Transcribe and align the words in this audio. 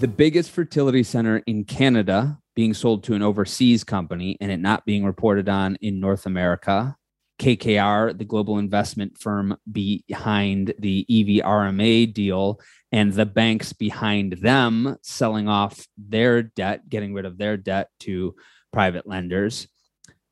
The 0.00 0.08
biggest 0.08 0.50
fertility 0.52 1.02
center 1.02 1.42
in 1.46 1.64
Canada 1.64 2.38
being 2.56 2.72
sold 2.72 3.04
to 3.04 3.12
an 3.12 3.20
overseas 3.20 3.84
company 3.84 4.34
and 4.40 4.50
it 4.50 4.56
not 4.56 4.86
being 4.86 5.04
reported 5.04 5.46
on 5.46 5.76
in 5.82 6.00
North 6.00 6.24
America. 6.24 6.96
KKR, 7.38 8.16
the 8.16 8.24
global 8.24 8.56
investment 8.56 9.18
firm 9.18 9.58
behind 9.70 10.72
the 10.78 11.04
IVIRMA 11.10 12.14
deal, 12.14 12.60
and 12.90 13.12
the 13.12 13.26
banks 13.26 13.74
behind 13.74 14.38
them 14.40 14.96
selling 15.02 15.48
off 15.48 15.86
their 15.98 16.44
debt, 16.44 16.88
getting 16.88 17.12
rid 17.12 17.26
of 17.26 17.36
their 17.36 17.58
debt 17.58 17.90
to 18.00 18.34
private 18.72 19.06
lenders. 19.06 19.68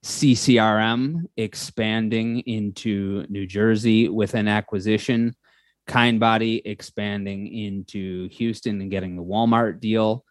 CCRM 0.03 1.25
expanding 1.37 2.41
into 2.41 3.27
New 3.29 3.47
Jersey 3.47 4.09
with 4.09 4.33
an 4.33 4.49
acquisition. 4.49 5.35
Kindbody 5.89 6.63
expanding 6.65 7.49
into 7.49 8.29
Houston 8.29 8.81
and 8.81 8.91
getting 8.91 9.17
the 9.17 9.25
Walmart 9.25 9.81
deal. 9.81 10.25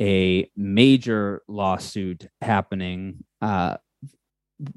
A 0.00 0.48
major 0.56 1.42
lawsuit 1.46 2.26
happening 2.40 3.24
uh, 3.42 3.76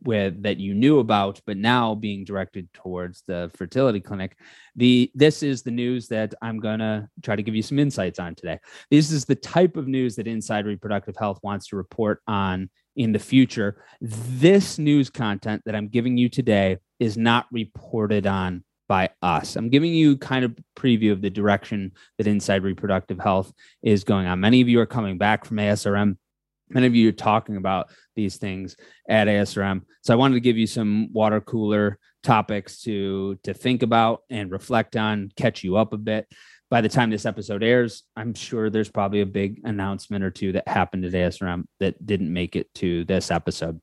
with 0.03 0.43
that 0.43 0.59
you 0.59 0.73
knew 0.73 0.99
about, 0.99 1.39
but 1.45 1.57
now 1.57 1.95
being 1.95 2.25
directed 2.25 2.71
towards 2.73 3.23
the 3.27 3.51
fertility 3.55 3.99
clinic. 3.99 4.37
The 4.75 5.11
this 5.13 5.43
is 5.43 5.61
the 5.61 5.71
news 5.71 6.07
that 6.09 6.33
I'm 6.41 6.59
gonna 6.59 7.09
try 7.21 7.35
to 7.35 7.43
give 7.43 7.55
you 7.55 7.61
some 7.61 7.79
insights 7.79 8.19
on 8.19 8.35
today. 8.35 8.59
This 8.89 9.11
is 9.11 9.25
the 9.25 9.35
type 9.35 9.77
of 9.77 9.87
news 9.87 10.15
that 10.15 10.27
Inside 10.27 10.65
Reproductive 10.65 11.15
Health 11.17 11.39
wants 11.43 11.67
to 11.67 11.75
report 11.75 12.21
on 12.27 12.69
in 12.95 13.11
the 13.11 13.19
future. 13.19 13.83
This 14.01 14.77
news 14.77 15.09
content 15.09 15.61
that 15.65 15.75
I'm 15.75 15.87
giving 15.87 16.17
you 16.17 16.29
today 16.29 16.77
is 16.99 17.17
not 17.17 17.47
reported 17.51 18.27
on 18.27 18.63
by 18.93 19.09
us. 19.23 19.55
I'm 19.55 19.69
giving 19.69 19.91
you 19.91 20.17
kind 20.17 20.45
of 20.45 20.55
preview 20.77 21.11
of 21.11 21.21
the 21.23 21.31
direction 21.31 21.93
that 22.19 22.27
Inside 22.27 22.61
Reproductive 22.61 23.19
Health 23.19 23.51
is 23.81 24.03
going 24.03 24.27
on. 24.27 24.39
Many 24.39 24.61
of 24.61 24.69
you 24.69 24.79
are 24.81 24.85
coming 24.85 25.17
back 25.17 25.45
from 25.45 25.57
ASRM 25.57 26.17
many 26.69 26.87
of 26.87 26.95
you 26.95 27.09
are 27.09 27.13
talking 27.13 27.57
about 27.57 27.89
these 28.15 28.37
things 28.37 28.75
at 29.07 29.27
ASRM. 29.27 29.81
So 30.01 30.13
I 30.13 30.17
wanted 30.17 30.35
to 30.35 30.41
give 30.41 30.57
you 30.57 30.67
some 30.67 31.11
water 31.11 31.41
cooler 31.41 31.99
topics 32.23 32.81
to 32.81 33.37
to 33.43 33.53
think 33.53 33.83
about 33.83 34.21
and 34.29 34.51
reflect 34.51 34.95
on, 34.95 35.31
catch 35.35 35.63
you 35.63 35.77
up 35.77 35.93
a 35.93 35.97
bit. 35.97 36.27
By 36.69 36.81
the 36.81 36.89
time 36.89 37.09
this 37.09 37.25
episode 37.25 37.63
airs, 37.63 38.03
I'm 38.15 38.33
sure 38.33 38.69
there's 38.69 38.89
probably 38.89 39.21
a 39.21 39.25
big 39.25 39.61
announcement 39.63 40.23
or 40.23 40.31
two 40.31 40.53
that 40.53 40.67
happened 40.67 41.05
at 41.05 41.13
ASRM 41.13 41.65
that 41.79 42.03
didn't 42.03 42.33
make 42.33 42.55
it 42.55 42.73
to 42.75 43.05
this 43.05 43.29
episode. 43.29 43.79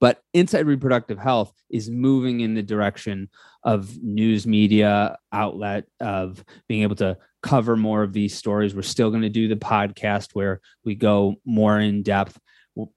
But 0.00 0.22
Inside 0.32 0.66
Reproductive 0.66 1.18
Health 1.18 1.52
is 1.70 1.90
moving 1.90 2.40
in 2.40 2.54
the 2.54 2.62
direction 2.62 3.28
of 3.64 3.96
news 4.02 4.46
media 4.46 5.18
outlet 5.32 5.84
of 6.00 6.44
being 6.68 6.82
able 6.82 6.96
to 6.96 7.16
cover 7.42 7.76
more 7.76 8.02
of 8.02 8.12
these 8.12 8.36
stories. 8.36 8.74
We're 8.74 8.82
still 8.82 9.10
going 9.10 9.22
to 9.22 9.28
do 9.28 9.48
the 9.48 9.56
podcast 9.56 10.30
where 10.34 10.60
we 10.84 10.94
go 10.94 11.36
more 11.44 11.80
in 11.80 12.02
depth, 12.02 12.38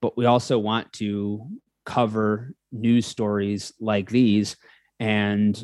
but 0.01 0.17
we 0.17 0.25
also 0.25 0.59
want 0.59 0.93
to 0.93 1.47
cover 1.85 2.53
news 2.71 3.05
stories 3.05 3.73
like 3.79 4.09
these. 4.09 4.55
And 4.99 5.63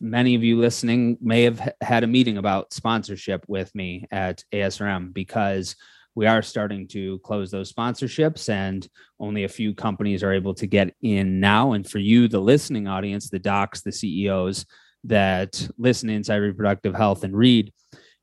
many 0.00 0.34
of 0.34 0.42
you 0.42 0.58
listening 0.58 1.16
may 1.20 1.44
have 1.44 1.72
had 1.80 2.02
a 2.02 2.08
meeting 2.08 2.38
about 2.38 2.72
sponsorship 2.72 3.44
with 3.48 3.72
me 3.74 4.06
at 4.10 4.42
ASRM 4.52 5.14
because 5.14 5.76
we 6.16 6.26
are 6.26 6.42
starting 6.42 6.88
to 6.88 7.18
close 7.18 7.50
those 7.50 7.70
sponsorships 7.70 8.48
and 8.48 8.88
only 9.20 9.44
a 9.44 9.48
few 9.48 9.74
companies 9.74 10.22
are 10.24 10.32
able 10.32 10.54
to 10.54 10.66
get 10.66 10.92
in 11.02 11.38
now. 11.38 11.72
And 11.72 11.88
for 11.88 11.98
you 11.98 12.26
the 12.26 12.40
listening 12.40 12.88
audience 12.88 13.28
the 13.30 13.38
docs 13.38 13.82
the 13.82 13.92
ceos 13.92 14.66
that 15.04 15.68
listen 15.78 16.08
inside 16.10 16.36
reproductive 16.36 16.94
health 16.94 17.22
and 17.22 17.36
read 17.36 17.72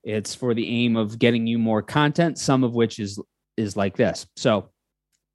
it's 0.03 0.35
for 0.35 0.53
the 0.53 0.67
aim 0.67 0.97
of 0.97 1.17
getting 1.17 1.47
you 1.47 1.57
more 1.57 1.81
content 1.81 2.37
some 2.37 2.65
of 2.65 2.73
which 2.73 2.99
is 2.99 3.21
is 3.55 3.77
like 3.77 3.95
this. 3.95 4.25
So 4.35 4.69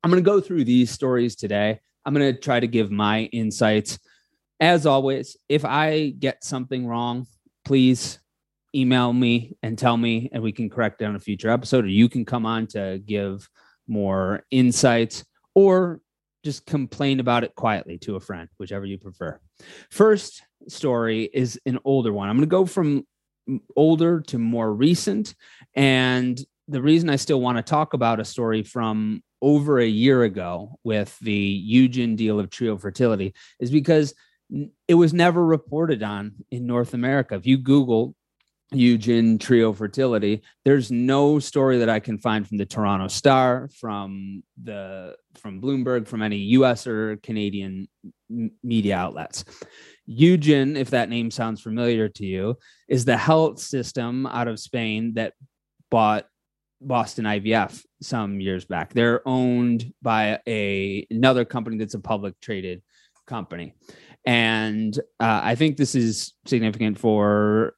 i'm 0.03 0.10
going 0.10 0.22
to 0.22 0.31
go 0.31 0.41
through 0.41 0.65
these 0.65 0.91
stories 0.91 1.37
today. 1.37 1.81
I'm 2.04 2.12
going 2.12 2.34
to 2.34 2.41
try 2.41 2.59
to 2.59 2.66
give 2.66 2.91
my 2.91 3.22
insights. 3.33 3.99
As 4.60 4.84
always 4.84 5.37
if 5.49 5.65
i 5.65 6.09
get 6.19 6.43
something 6.43 6.87
wrong 6.87 7.27
please 7.65 8.19
email 8.75 9.12
me 9.12 9.56
and 9.62 9.79
tell 9.79 9.97
me, 9.97 10.29
and 10.33 10.43
we 10.43 10.53
can 10.53 10.69
correct 10.69 11.01
it 11.03 11.06
on 11.06 11.17
a 11.17 11.21
future 11.21 11.51
episode, 11.51 11.84
or 11.84 11.89
you 11.89 12.09
can 12.09 12.25
come 12.25 12.47
on 12.47 12.67
to 12.69 13.01
give 13.05 13.49
more 13.87 14.45
insights, 14.51 15.25
or 15.55 16.01
just 16.45 16.67
complain 16.67 17.21
about 17.21 17.45
it 17.45 17.55
quietly 17.55 17.99
to 17.99 18.17
a 18.17 18.21
friend, 18.21 18.49
whichever 18.59 18.87
you 18.87 18.99
prefer. 18.99 19.41
First 19.91 20.43
story 20.69 21.28
is 21.33 21.59
an 21.67 21.78
older 21.84 22.12
one. 22.12 22.28
I'm 22.28 22.37
going 22.37 22.49
to 22.49 22.51
go 22.51 22.67
from 22.67 23.07
older 23.77 24.21
to 24.21 24.39
more 24.39 24.73
recent. 24.73 25.34
And 25.75 26.39
the 26.69 26.83
reason 26.83 27.09
I 27.09 27.17
still 27.17 27.41
want 27.41 27.57
to 27.57 27.62
talk 27.62 27.95
about 27.95 28.21
a 28.21 28.25
story 28.25 28.62
from 28.62 29.23
over 29.41 29.78
a 29.78 29.87
year 29.87 30.25
ago 30.25 30.78
with 30.84 31.19
the 31.21 31.65
Eugin 31.71 32.17
deal 32.17 32.39
of 32.39 32.51
Trio 32.51 32.77
Fertility 32.77 33.34
is 33.59 33.71
because 33.71 34.15
it 34.87 34.95
was 34.95 35.15
never 35.15 35.45
reported 35.45 36.03
on 36.03 36.34
in 36.51 36.67
North 36.67 36.95
America. 36.95 37.34
If 37.34 37.47
you 37.47 37.59
Google 37.59 38.15
Eugin 38.73 39.41
Trio 39.41 39.73
Fertility. 39.73 40.43
There's 40.65 40.91
no 40.91 41.39
story 41.39 41.79
that 41.79 41.89
I 41.89 42.01
can 42.01 42.19
find 42.19 42.47
from 42.47 42.59
the 42.59 42.67
Toronto 42.67 43.09
Star, 43.09 43.69
from 43.81 44.43
the 44.62 45.17
from 45.37 45.61
Bloomberg, 45.61 46.06
from 46.06 46.23
any 46.23 46.37
U.S. 46.37 46.87
or 46.87 47.17
Canadian 47.19 47.89
media 48.62 48.97
outlets. 48.97 49.45
Eugin, 50.09 50.77
if 50.77 50.91
that 50.91 51.09
name 51.09 51.31
sounds 51.31 51.62
familiar 51.62 52.09
to 52.09 52.27
you, 52.27 52.57
is 52.89 53.05
the 53.05 53.17
health 53.17 53.59
system 53.59 54.27
out 54.27 54.49
of 54.49 54.61
Spain 54.61 55.15
that 55.15 55.33
bought 55.91 56.27
Boston 56.81 57.25
IVF 57.25 57.83
some 58.03 58.41
years 58.41 58.65
back. 58.65 58.93
They're 58.93 59.27
owned 59.27 59.93
by 60.03 60.41
a 60.47 61.07
another 61.11 61.45
company 61.45 61.78
that's 61.78 61.95
a 61.95 62.01
public 62.01 62.39
traded 62.41 62.83
company. 63.27 63.75
And 64.25 64.99
uh, 65.21 65.41
I 65.43 65.55
think 65.55 65.77
this 65.77 65.95
is 65.95 66.34
significant 66.47 66.99
for 66.99 67.75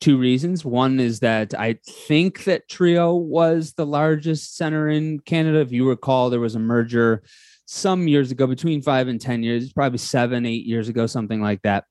two 0.00 0.18
reasons. 0.18 0.64
One 0.64 0.98
is 0.98 1.20
that 1.20 1.54
I 1.54 1.78
think 1.86 2.44
that 2.44 2.68
Trio 2.68 3.14
was 3.14 3.74
the 3.74 3.86
largest 3.86 4.56
center 4.56 4.88
in 4.88 5.20
Canada. 5.20 5.60
If 5.60 5.72
you 5.72 5.88
recall, 5.88 6.30
there 6.30 6.40
was 6.40 6.54
a 6.54 6.60
merger 6.60 7.22
some 7.66 8.08
years 8.08 8.32
ago, 8.32 8.48
between 8.48 8.82
five 8.82 9.06
and 9.06 9.20
10 9.20 9.44
years, 9.44 9.72
probably 9.72 9.98
seven, 9.98 10.44
eight 10.44 10.66
years 10.66 10.88
ago, 10.88 11.06
something 11.06 11.40
like 11.40 11.62
that, 11.62 11.84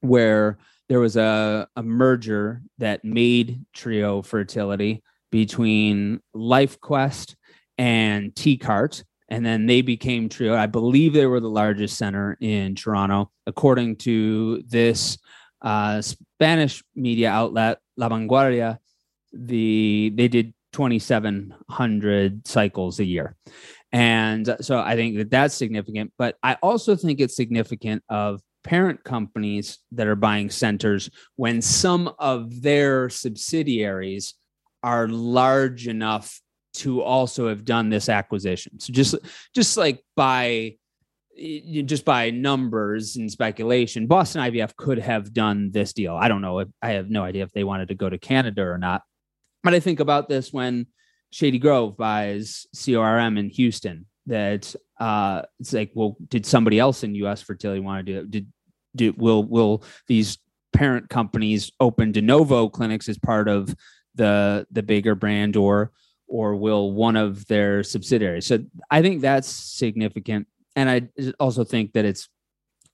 where 0.00 0.56
there 0.88 1.00
was 1.00 1.16
a, 1.16 1.68
a 1.76 1.82
merger 1.82 2.62
that 2.78 3.04
made 3.04 3.62
Trio 3.74 4.22
Fertility 4.22 5.02
between 5.30 6.20
LifeQuest 6.34 7.34
and 7.76 8.34
TCART. 8.34 9.04
And 9.28 9.44
then 9.44 9.66
they 9.66 9.82
became 9.82 10.30
Trio. 10.30 10.56
I 10.56 10.66
believe 10.66 11.12
they 11.12 11.26
were 11.26 11.40
the 11.40 11.48
largest 11.48 11.98
center 11.98 12.38
in 12.40 12.74
Toronto, 12.74 13.30
according 13.46 13.96
to 13.96 14.62
this 14.66 15.18
uh, 15.60 16.00
Spanish 16.42 16.82
media 16.96 17.30
outlet 17.30 17.78
La 17.96 18.08
Vanguardia, 18.08 18.78
the 19.32 20.12
they 20.16 20.28
did 20.28 20.52
2,700 20.72 22.46
cycles 22.48 22.98
a 22.98 23.04
year, 23.04 23.36
and 23.92 24.56
so 24.60 24.80
I 24.80 24.96
think 24.96 25.16
that 25.18 25.30
that's 25.30 25.54
significant. 25.54 26.12
But 26.18 26.36
I 26.42 26.54
also 26.62 26.96
think 26.96 27.20
it's 27.20 27.36
significant 27.36 28.02
of 28.08 28.40
parent 28.64 29.04
companies 29.04 29.78
that 29.92 30.06
are 30.06 30.16
buying 30.16 30.50
centers 30.50 31.10
when 31.36 31.62
some 31.62 32.12
of 32.18 32.62
their 32.62 33.08
subsidiaries 33.08 34.34
are 34.82 35.08
large 35.08 35.86
enough 35.86 36.40
to 36.74 37.02
also 37.02 37.48
have 37.48 37.64
done 37.64 37.88
this 37.90 38.08
acquisition. 38.08 38.80
So 38.80 38.92
just 38.92 39.14
just 39.54 39.76
like 39.76 40.02
by 40.16 40.76
just 41.84 42.04
by 42.04 42.30
numbers 42.30 43.16
and 43.16 43.30
speculation, 43.30 44.06
Boston 44.06 44.42
IVF 44.42 44.76
could 44.76 44.98
have 44.98 45.32
done 45.32 45.70
this 45.70 45.92
deal. 45.92 46.14
I 46.14 46.28
don't 46.28 46.42
know. 46.42 46.64
I 46.82 46.90
have 46.90 47.10
no 47.10 47.22
idea 47.22 47.44
if 47.44 47.52
they 47.52 47.64
wanted 47.64 47.88
to 47.88 47.94
go 47.94 48.08
to 48.08 48.18
Canada 48.18 48.62
or 48.62 48.78
not. 48.78 49.02
But 49.62 49.74
I 49.74 49.80
think 49.80 50.00
about 50.00 50.28
this 50.28 50.52
when 50.52 50.86
Shady 51.30 51.58
Grove 51.58 51.96
buys 51.96 52.66
CORM 52.74 53.38
in 53.38 53.48
Houston. 53.50 54.06
That 54.26 54.74
uh, 55.00 55.42
it's 55.58 55.72
like, 55.72 55.90
well, 55.94 56.16
did 56.28 56.46
somebody 56.46 56.78
else 56.78 57.02
in 57.02 57.14
U.S. 57.16 57.42
fertility 57.42 57.80
want 57.80 58.06
to 58.06 58.12
do 58.12 58.18
it? 58.20 58.30
Did 58.30 58.46
do 58.94 59.14
will 59.16 59.42
will 59.42 59.82
these 60.06 60.38
parent 60.72 61.08
companies 61.08 61.72
open 61.80 62.12
de 62.12 62.22
novo 62.22 62.68
clinics 62.68 63.08
as 63.08 63.18
part 63.18 63.48
of 63.48 63.74
the 64.14 64.66
the 64.70 64.82
bigger 64.82 65.14
brand, 65.14 65.56
or 65.56 65.90
or 66.28 66.54
will 66.54 66.92
one 66.92 67.16
of 67.16 67.46
their 67.46 67.82
subsidiaries? 67.82 68.46
So 68.46 68.60
I 68.90 69.02
think 69.02 69.22
that's 69.22 69.48
significant 69.48 70.46
and 70.76 70.88
I 70.90 71.32
also 71.38 71.64
think 71.64 71.92
that 71.92 72.04
it's 72.04 72.28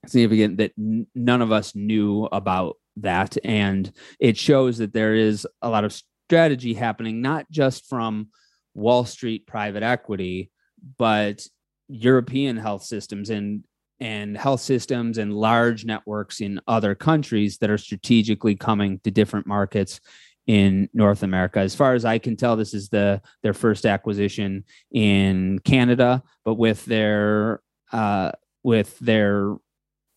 significant 0.06 0.58
that 0.58 0.72
n- 0.78 1.06
none 1.14 1.42
of 1.42 1.52
us 1.52 1.74
knew 1.74 2.24
about 2.24 2.76
that, 2.96 3.36
and 3.44 3.90
it 4.18 4.36
shows 4.36 4.78
that 4.78 4.92
there 4.92 5.14
is 5.14 5.46
a 5.62 5.68
lot 5.68 5.84
of 5.84 5.98
strategy 6.28 6.74
happening, 6.74 7.22
not 7.22 7.50
just 7.50 7.86
from 7.88 8.28
Wall 8.74 9.04
Street 9.04 9.46
private 9.46 9.82
equity, 9.82 10.50
but 10.98 11.46
European 11.88 12.56
health 12.56 12.84
systems 12.84 13.30
and 13.30 13.64
and 14.00 14.36
health 14.38 14.60
systems 14.60 15.18
and 15.18 15.34
large 15.34 15.84
networks 15.84 16.40
in 16.40 16.60
other 16.68 16.94
countries 16.94 17.58
that 17.58 17.70
are 17.70 17.78
strategically 17.78 18.54
coming 18.54 19.00
to 19.00 19.10
different 19.10 19.44
markets 19.44 20.00
in 20.46 20.88
North 20.94 21.24
America. 21.24 21.58
As 21.58 21.74
far 21.74 21.94
as 21.94 22.04
I 22.04 22.18
can 22.18 22.36
tell, 22.36 22.56
this 22.56 22.74
is 22.74 22.88
the 22.88 23.20
their 23.42 23.52
first 23.52 23.84
acquisition 23.84 24.64
in 24.92 25.58
Canada, 25.60 26.22
but 26.44 26.54
with 26.54 26.84
their 26.84 27.60
uh, 27.92 28.32
with 28.62 28.98
their 28.98 29.56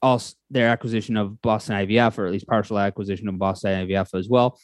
also 0.01 0.35
their 0.49 0.67
acquisition 0.69 1.15
of 1.17 1.41
Boston 1.41 1.75
IVF, 1.75 2.17
or 2.17 2.25
at 2.25 2.31
least 2.31 2.47
partial 2.47 2.79
acquisition 2.79 3.27
of 3.27 3.37
Boston 3.37 3.87
IVF 3.87 4.17
as 4.17 4.27
well. 4.27 4.59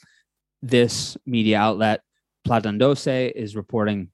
This 0.61 1.15
media 1.25 1.59
outlet, 1.59 2.01
Planta 2.47 2.77
Doce, 2.77 3.31
is 3.31 3.55
reporting 3.55 4.09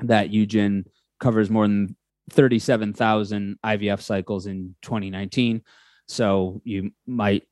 that 0.00 0.30
Eugin 0.30 0.84
covers 1.20 1.50
more 1.50 1.66
than 1.66 1.96
37,000 2.30 3.58
IVF 3.64 4.00
cycles 4.00 4.46
in 4.46 4.74
2019. 4.82 5.62
So 6.06 6.60
you 6.64 6.92
might 7.06 7.44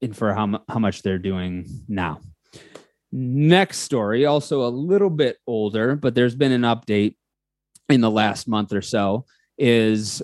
infer 0.00 0.32
how, 0.34 0.62
how 0.68 0.78
much 0.78 1.02
they're 1.02 1.18
doing 1.18 1.66
now. 1.88 2.20
Next 3.12 3.78
story, 3.78 4.26
also 4.26 4.66
a 4.66 4.70
little 4.70 5.10
bit 5.10 5.38
older, 5.46 5.96
but 5.96 6.14
there's 6.14 6.36
been 6.36 6.52
an 6.52 6.62
update 6.62 7.16
in 7.88 8.00
the 8.00 8.10
last 8.10 8.46
month 8.46 8.72
or 8.72 8.82
so, 8.82 9.26
is 9.60 10.22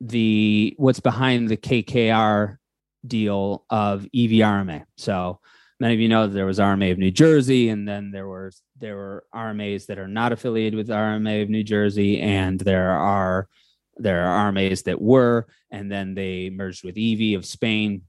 the 0.00 0.74
what's 0.76 1.00
behind 1.00 1.48
the 1.48 1.56
KKR 1.56 2.58
deal 3.06 3.64
of 3.70 4.06
IVIRMA. 4.14 4.84
So 4.96 5.40
many 5.80 5.94
of 5.94 6.00
you 6.00 6.08
know 6.08 6.26
that 6.26 6.34
there 6.34 6.46
was 6.46 6.58
RMA 6.58 6.92
of 6.92 6.98
New 6.98 7.10
Jersey, 7.10 7.70
and 7.70 7.88
then 7.88 8.10
there 8.10 8.28
were 8.28 8.52
there 8.78 8.96
were 8.96 9.24
RMAs 9.34 9.86
that 9.86 9.98
are 9.98 10.08
not 10.08 10.32
affiliated 10.32 10.76
with 10.76 10.88
RMA 10.88 11.42
of 11.42 11.48
New 11.48 11.64
Jersey, 11.64 12.20
and 12.20 12.60
there 12.60 12.90
are 12.90 13.48
there 13.96 14.26
are 14.26 14.52
RMAs 14.52 14.84
that 14.84 15.00
were, 15.00 15.46
and 15.70 15.90
then 15.90 16.14
they 16.14 16.50
merged 16.50 16.84
with 16.84 16.98
IVI 16.98 17.34
of 17.34 17.46
Spain 17.46 18.02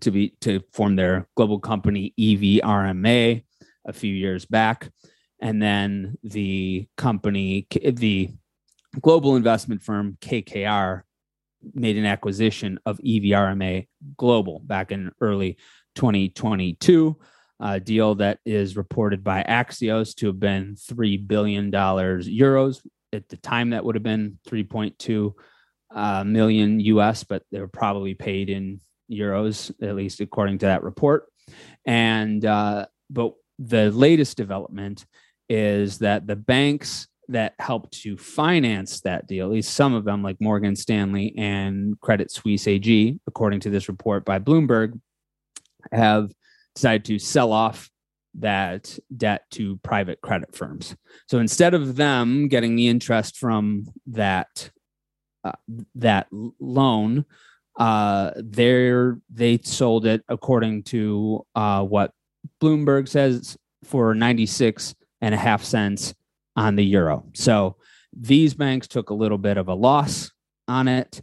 to 0.00 0.12
be 0.12 0.34
to 0.42 0.60
form 0.72 0.94
their 0.94 1.26
global 1.36 1.58
company 1.58 2.14
EVRMA 2.18 3.42
a 3.84 3.92
few 3.92 4.14
years 4.14 4.44
back, 4.46 4.90
and 5.40 5.60
then 5.60 6.16
the 6.22 6.86
company 6.96 7.66
the 7.82 8.30
global 9.00 9.36
investment 9.36 9.82
firm 9.82 10.16
KKR 10.20 11.02
made 11.74 11.96
an 11.96 12.06
acquisition 12.06 12.78
of 12.84 12.98
IVIRMA 12.98 13.86
Global 14.16 14.60
back 14.60 14.92
in 14.92 15.12
early 15.20 15.58
2022, 15.94 17.16
a 17.60 17.80
deal 17.80 18.16
that 18.16 18.40
is 18.44 18.76
reported 18.76 19.22
by 19.22 19.42
Axios 19.44 20.14
to 20.16 20.26
have 20.26 20.40
been 20.40 20.74
$3 20.74 21.26
billion 21.26 21.70
euros. 21.70 22.80
At 23.12 23.28
the 23.28 23.36
time, 23.36 23.70
that 23.70 23.84
would 23.84 23.94
have 23.94 24.02
been 24.02 24.38
3.2 24.48 25.32
uh, 25.94 26.24
million 26.24 26.80
US, 26.80 27.24
but 27.24 27.42
they 27.52 27.60
were 27.60 27.68
probably 27.68 28.14
paid 28.14 28.50
in 28.50 28.80
euros, 29.10 29.70
at 29.82 29.94
least 29.94 30.20
according 30.20 30.58
to 30.58 30.66
that 30.66 30.82
report. 30.82 31.26
And, 31.84 32.44
uh, 32.44 32.86
but 33.10 33.34
the 33.58 33.90
latest 33.90 34.36
development 34.36 35.04
is 35.48 35.98
that 35.98 36.26
the 36.26 36.36
banks 36.36 37.08
that 37.28 37.54
helped 37.58 37.92
to 38.02 38.16
finance 38.16 39.00
that 39.00 39.26
deal, 39.26 39.46
at 39.46 39.52
least 39.52 39.74
some 39.74 39.94
of 39.94 40.04
them, 40.04 40.22
like 40.22 40.40
Morgan 40.40 40.76
Stanley 40.76 41.34
and 41.36 41.98
Credit 42.00 42.30
Suisse 42.30 42.66
AG, 42.66 43.18
according 43.26 43.60
to 43.60 43.70
this 43.70 43.88
report 43.88 44.24
by 44.24 44.38
Bloomberg, 44.38 45.00
have 45.92 46.32
decided 46.74 47.04
to 47.06 47.18
sell 47.18 47.52
off 47.52 47.90
that 48.34 48.98
debt 49.16 49.42
to 49.50 49.76
private 49.78 50.20
credit 50.20 50.54
firms. 50.54 50.96
So 51.28 51.38
instead 51.38 51.74
of 51.74 51.96
them 51.96 52.48
getting 52.48 52.76
the 52.76 52.88
interest 52.88 53.36
from 53.36 53.86
that 54.06 54.70
uh, 55.44 55.52
that 55.96 56.28
loan, 56.60 57.24
uh, 57.78 58.30
they 58.36 58.92
they 59.30 59.58
sold 59.62 60.06
it 60.06 60.22
according 60.28 60.84
to 60.84 61.44
uh, 61.54 61.82
what 61.82 62.12
Bloomberg 62.60 63.08
says 63.08 63.56
for 63.84 64.14
96 64.14 64.94
and 65.20 65.34
a 65.34 65.38
half 65.38 65.62
cents 65.64 66.14
on 66.56 66.76
the 66.76 66.84
euro. 66.84 67.24
So 67.34 67.76
these 68.12 68.54
banks 68.54 68.88
took 68.88 69.10
a 69.10 69.14
little 69.14 69.38
bit 69.38 69.56
of 69.56 69.68
a 69.68 69.74
loss 69.74 70.30
on 70.68 70.88
it. 70.88 71.22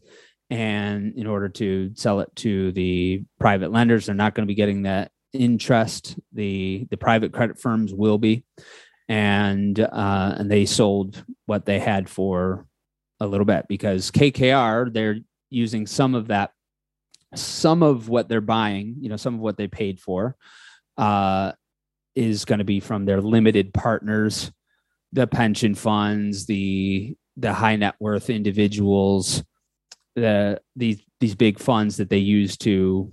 And 0.49 1.13
in 1.15 1.27
order 1.27 1.49
to 1.49 1.91
sell 1.95 2.21
it 2.21 2.35
to 2.37 2.71
the 2.71 3.23
private 3.39 3.71
lenders, 3.71 4.05
they're 4.05 4.15
not 4.15 4.33
going 4.33 4.47
to 4.47 4.51
be 4.51 4.55
getting 4.55 4.83
that 4.83 5.11
interest. 5.31 6.17
The 6.33 6.87
the 6.89 6.97
private 6.97 7.33
credit 7.33 7.59
firms 7.59 7.93
will 7.93 8.17
be, 8.17 8.45
and 9.07 9.79
uh, 9.79 10.35
and 10.37 10.49
they 10.49 10.65
sold 10.65 11.23
what 11.45 11.65
they 11.65 11.77
had 11.77 12.09
for 12.09 12.65
a 13.19 13.27
little 13.27 13.45
bit 13.45 13.65
because 13.67 14.09
KKR 14.09 14.91
they're 14.91 15.17
using 15.51 15.85
some 15.85 16.15
of 16.15 16.27
that, 16.27 16.51
some 17.35 17.83
of 17.83 18.09
what 18.09 18.27
they're 18.27 18.41
buying, 18.41 18.95
you 18.99 19.09
know, 19.09 19.17
some 19.17 19.35
of 19.35 19.41
what 19.41 19.57
they 19.57 19.67
paid 19.67 19.99
for, 19.99 20.35
uh, 20.97 21.51
is 22.15 22.45
going 22.45 22.59
to 22.59 22.65
be 22.65 22.79
from 22.79 23.05
their 23.05 23.21
limited 23.21 23.71
partners 23.71 24.51
the 25.13 25.27
pension 25.27 25.75
funds, 25.75 26.45
the 26.45 27.15
the 27.37 27.53
high 27.53 27.75
net 27.75 27.95
worth 27.99 28.29
individuals, 28.29 29.43
the 30.15 30.61
these 30.75 31.01
these 31.19 31.35
big 31.35 31.59
funds 31.59 31.97
that 31.97 32.09
they 32.09 32.17
use 32.17 32.57
to 32.57 33.11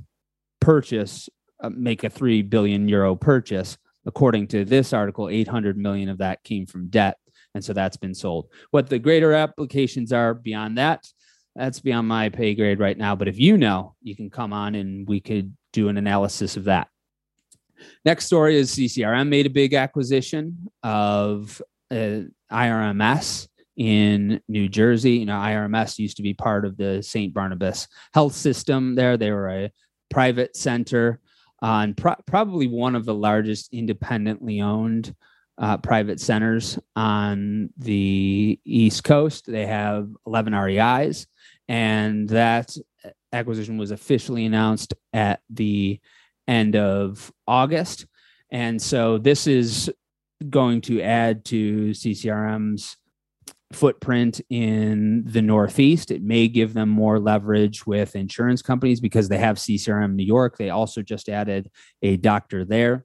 purchase 0.60 1.28
uh, 1.60 1.70
make 1.70 2.04
a 2.04 2.10
3 2.10 2.43
billion 2.43 2.88
euro 2.88 3.14
purchase. 3.16 3.78
According 4.04 4.46
to 4.48 4.64
this 4.64 4.93
article 4.93 5.28
800 5.28 5.76
million 5.76 6.08
of 6.08 6.19
that 6.19 6.44
came 6.44 6.66
from 6.66 6.88
debt 6.88 7.19
and 7.54 7.64
so 7.64 7.72
that's 7.72 7.96
been 7.96 8.14
sold. 8.14 8.49
What 8.70 8.88
the 8.88 8.99
greater 8.99 9.32
applications 9.32 10.12
are 10.12 10.34
beyond 10.34 10.78
that 10.78 11.06
that's 11.54 11.81
beyond 11.81 12.06
my 12.06 12.28
pay 12.28 12.54
grade 12.54 12.78
right 12.78 12.99
now 12.99 13.16
but 13.16 13.28
if 13.28 13.38
you 13.38 13.56
know 13.56 13.94
you 14.02 14.14
can 14.14 14.31
come 14.31 14.52
on 14.52 14.75
and 14.75 15.08
we 15.08 15.20
could 15.20 15.56
do 15.72 15.88
an 15.88 15.96
analysis 15.96 16.56
of 16.56 16.64
that. 16.64 16.88
Next 18.04 18.26
story 18.26 18.56
is 18.56 18.75
ccrm 18.75 19.28
made 19.28 19.46
a 19.46 19.50
big 19.50 19.75
acquisition 19.75 20.69
of 20.82 21.60
uh, 21.91 22.21
IRMS 22.53 23.49
in 23.77 24.41
New 24.49 24.69
Jersey. 24.69 25.12
You 25.12 25.27
know, 25.27 25.35
IRMS 25.35 25.99
used 25.99 26.17
to 26.17 26.23
be 26.23 26.35
part 26.35 26.65
of 26.65 26.77
the 26.77 27.03
St. 27.03 27.33
Barnabas 27.33 27.88
Health 28.15 28.35
System 28.35 28.94
there. 28.94 29.17
They 29.17 29.31
were 29.31 29.49
a 29.49 29.73
private 30.11 30.56
center 30.56 31.21
uh, 31.62 31.81
and 31.83 31.97
pro- 31.97 32.17
probably 32.27 32.69
one 32.69 32.94
of 32.94 33.05
the 33.05 33.15
largest 33.15 33.73
independently 33.73 34.61
owned 34.61 35.15
uh, 35.59 35.79
private 35.79 36.21
centers 36.21 36.79
on 36.94 37.71
the 37.79 38.61
East 38.65 39.05
Coast. 39.05 39.47
They 39.47 39.67
have 39.67 40.09
11 40.27 40.55
REIs, 40.55 41.27
and 41.69 42.29
that 42.29 42.77
acquisition 43.33 43.79
was 43.79 43.91
officially 43.91 44.44
announced 44.44 44.94
at 45.12 45.41
the 45.49 45.99
end 46.47 46.77
of 46.77 47.33
August. 47.47 48.06
And 48.50 48.81
so 48.81 49.19
this 49.19 49.47
is 49.47 49.90
going 50.49 50.81
to 50.83 51.00
add 51.00 51.45
to 51.47 51.90
CCRM's 51.90 52.97
footprint 53.73 54.40
in 54.49 55.25
the 55.26 55.43
Northeast. 55.43 56.11
It 56.11 56.23
may 56.23 56.49
give 56.49 56.75
them 56.75 56.88
more 56.88 57.19
leverage 57.19 57.87
with 57.87 58.14
insurance 58.14 58.62
companies 58.62 59.00
because 59.00 59.28
they 59.28 59.38
have 59.38 59.57
CCRM 59.57 60.14
New 60.14 60.25
York. 60.25 60.57
They 60.57 60.71
also 60.71 61.02
just 61.02 61.28
added 61.28 61.71
a 62.02 62.16
doctor 62.16 62.64
there. 62.64 63.05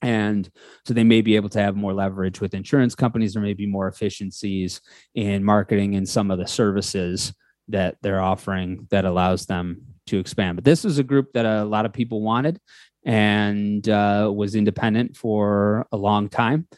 And 0.00 0.50
so 0.84 0.94
they 0.94 1.04
may 1.04 1.20
be 1.20 1.36
able 1.36 1.50
to 1.50 1.60
have 1.60 1.76
more 1.76 1.92
leverage 1.92 2.40
with 2.40 2.54
insurance 2.54 2.94
companies. 2.94 3.34
There 3.34 3.42
may 3.42 3.54
be 3.54 3.66
more 3.66 3.86
efficiencies 3.86 4.80
in 5.14 5.44
marketing 5.44 5.94
and 5.94 6.08
some 6.08 6.30
of 6.30 6.38
the 6.38 6.46
services 6.46 7.32
that 7.68 7.96
they're 8.02 8.20
offering 8.20 8.88
that 8.90 9.04
allows 9.04 9.46
them 9.46 9.82
to 10.08 10.18
expand. 10.18 10.56
But 10.56 10.64
this 10.64 10.84
is 10.84 10.98
a 10.98 11.04
group 11.04 11.32
that 11.34 11.46
a 11.46 11.64
lot 11.64 11.86
of 11.86 11.92
people 11.92 12.20
wanted 12.20 12.58
and 13.04 13.88
uh, 13.88 14.30
was 14.34 14.54
independent 14.54 15.16
for 15.16 15.86
a 15.92 15.96
long 15.96 16.28
time. 16.28 16.68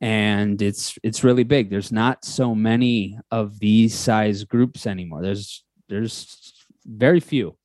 And 0.00 0.60
it's 0.60 0.98
it's 1.02 1.24
really 1.24 1.44
big. 1.44 1.70
There's 1.70 1.92
not 1.92 2.24
so 2.24 2.54
many 2.54 3.18
of 3.30 3.58
these 3.58 3.94
size 3.94 4.44
groups 4.44 4.86
anymore. 4.86 5.22
There's 5.22 5.64
there's 5.88 6.66
very 6.84 7.20
few. 7.20 7.56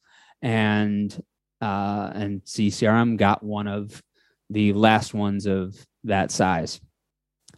And 0.41 1.11
uh 1.61 2.11
and 2.13 2.41
ccrm 2.45 3.17
got 3.17 3.43
one 3.43 3.67
of 3.67 4.01
the 4.49 4.71
last 4.71 5.13
ones 5.13 5.45
of 5.45 5.75
that 6.05 6.31
size. 6.31 6.79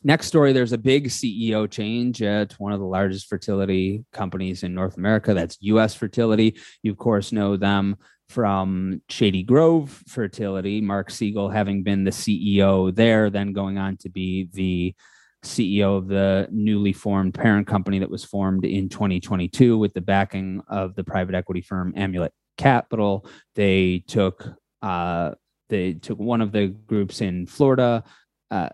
Next 0.03 0.25
story 0.25 0.51
there's 0.51 0.73
a 0.73 0.79
big 0.79 1.09
ceo 1.09 1.69
change 1.69 2.23
at 2.23 2.53
one 2.53 2.73
of 2.73 2.79
the 2.79 2.85
largest 2.87 3.27
fertility 3.27 4.03
companies 4.11 4.63
in 4.63 4.73
north 4.73 4.97
america. 4.97 5.35
That's 5.35 5.57
us 5.61 5.93
fertility. 5.93 6.57
You 6.81 6.91
of 6.91 6.97
course 6.97 7.31
know 7.31 7.55
them 7.55 7.97
from 8.31 9.01
Shady 9.09 9.43
Grove 9.43 10.03
Fertility, 10.07 10.79
Mark 10.79 11.09
Segal 11.09 11.51
having 11.51 11.83
been 11.83 12.05
the 12.05 12.11
CEO 12.11 12.95
there, 12.95 13.29
then 13.29 13.51
going 13.51 13.77
on 13.77 13.97
to 13.97 14.09
be 14.09 14.47
the 14.53 14.95
CEO 15.43 15.97
of 15.97 16.07
the 16.07 16.47
newly 16.49 16.93
formed 16.93 17.33
parent 17.33 17.67
company 17.67 17.99
that 17.99 18.09
was 18.09 18.23
formed 18.23 18.63
in 18.63 18.87
2022 18.87 19.77
with 19.77 19.93
the 19.93 20.01
backing 20.01 20.61
of 20.69 20.95
the 20.95 21.03
private 21.03 21.35
equity 21.35 21.61
firm 21.61 21.93
Amulet 21.97 22.31
Capital. 22.57 23.25
They 23.55 24.03
took 24.07 24.47
uh, 24.81 25.31
they 25.69 25.93
took 25.93 26.19
one 26.19 26.41
of 26.41 26.51
the 26.51 26.67
groups 26.67 27.21
in 27.21 27.47
Florida, 27.47 28.03
uh, 28.49 28.69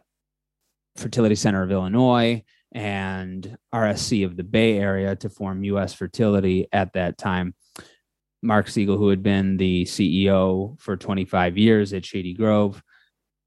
Fertility 0.96 1.36
Center 1.36 1.64
of 1.64 1.72
Illinois, 1.72 2.44
and 2.74 3.58
RSC 3.74 4.26
of 4.26 4.36
the 4.38 4.44
Bay 4.44 4.78
Area 4.78 5.16
to 5.16 5.30
form 5.30 5.64
U.S. 5.64 5.94
Fertility 5.94 6.68
at 6.72 6.94
that 6.94 7.18
time. 7.18 7.56
Mark 8.42 8.68
Segal, 8.68 8.98
who 8.98 9.10
had 9.10 9.24
been 9.24 9.58
the 9.58 9.84
CEO 9.86 10.80
for 10.80 10.96
25 10.96 11.58
years 11.58 11.94
at 11.94 12.06
Shady 12.06 12.34
Grove, 12.34 12.82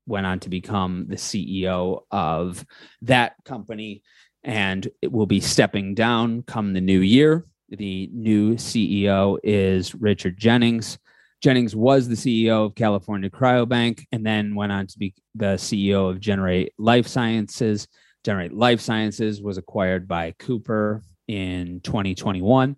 went 0.07 0.27
on 0.27 0.41
to 0.41 0.49
become 0.49 1.07
the 1.09 1.17
CEO 1.17 2.03
of 2.11 2.65
that 3.03 3.35
company 3.45 4.03
and 4.43 4.89
it 5.03 5.13
will 5.13 5.27
be 5.27 5.41
stepping 5.41 5.95
down 5.95 6.43
come 6.43 6.73
the 6.73 6.81
new 6.81 7.01
year. 7.01 7.45
The 7.69 8.11
new 8.13 8.55
CEO 8.55 9.39
is 9.45 9.95
Richard 9.95 10.37
Jennings. 10.39 10.99
Jennings 11.43 11.77
was 11.77 12.09
the 12.09 12.17
CEO 12.17 12.67
of 12.67 12.75
California 12.75 13.31
Cryobank 13.31 14.07
and 14.13 14.27
then 14.27 14.55
went 14.55 14.73
on 14.73 14.87
to 14.89 14.99
be 14.99 15.15
the 15.35 15.55
CEO 15.55 16.11
of 16.11 16.21
Generate 16.21 16.73
Life 16.79 17.07
Sciences. 17.07 17.87
Generate 18.25 18.53
Life 18.53 18.81
Sciences 18.81 19.41
was 19.41 19.57
acquired 19.57 20.09
by 20.09 20.33
Cooper 20.39 21.03
in 21.29 21.81
2021. 21.83 22.77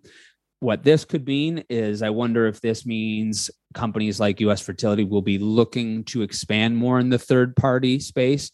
What 0.63 0.81
this 0.81 1.03
could 1.03 1.27
mean 1.27 1.65
is 1.69 2.01
I 2.01 2.09
wonder 2.09 2.47
if 2.47 2.61
this 2.61 2.85
means 2.85 3.51
companies 3.73 4.21
like 4.21 4.39
US 4.39 4.61
Fertility 4.61 5.03
will 5.03 5.21
be 5.21 5.37
looking 5.37 6.05
to 6.05 6.21
expand 6.21 6.77
more 6.77 7.01
in 7.01 7.09
the 7.09 7.19
third 7.19 7.53
party 7.57 7.99
space, 7.99 8.49